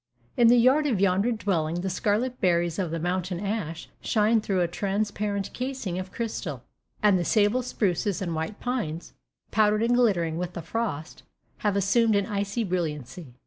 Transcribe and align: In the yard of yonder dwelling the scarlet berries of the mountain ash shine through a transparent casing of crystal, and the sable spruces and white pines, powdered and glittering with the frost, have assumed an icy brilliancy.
In 0.35 0.47
the 0.47 0.57
yard 0.57 0.87
of 0.87 0.99
yonder 0.99 1.31
dwelling 1.31 1.81
the 1.81 1.87
scarlet 1.91 2.41
berries 2.41 2.79
of 2.79 2.89
the 2.89 2.99
mountain 2.99 3.39
ash 3.39 3.87
shine 4.01 4.41
through 4.41 4.61
a 4.61 4.67
transparent 4.67 5.53
casing 5.53 5.99
of 5.99 6.11
crystal, 6.11 6.63
and 7.03 7.19
the 7.19 7.23
sable 7.23 7.61
spruces 7.61 8.19
and 8.19 8.33
white 8.33 8.59
pines, 8.59 9.13
powdered 9.51 9.83
and 9.83 9.93
glittering 9.95 10.39
with 10.39 10.53
the 10.53 10.63
frost, 10.63 11.21
have 11.59 11.75
assumed 11.75 12.15
an 12.15 12.25
icy 12.25 12.63
brilliancy. 12.63 13.35